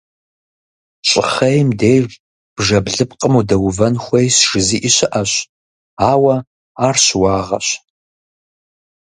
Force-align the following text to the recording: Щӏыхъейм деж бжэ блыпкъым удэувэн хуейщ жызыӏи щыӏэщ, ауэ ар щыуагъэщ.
Щӏыхъейм 1.07 1.69
деж 1.79 2.07
бжэ 2.55 2.79
блыпкъым 2.85 3.33
удэувэн 3.39 3.95
хуейщ 4.03 4.37
жызыӏи 4.49 4.89
щыӏэщ, 4.95 5.31
ауэ 6.11 6.35
ар 6.85 6.95
щыуагъэщ. 7.03 7.67